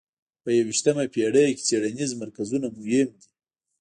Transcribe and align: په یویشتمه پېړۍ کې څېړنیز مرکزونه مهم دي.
په 0.43 0.49
یویشتمه 0.57 1.05
پېړۍ 1.13 1.49
کې 1.57 1.63
څېړنیز 1.67 2.11
مرکزونه 2.21 2.67
مهم 2.77 3.09
دي. 3.19 3.23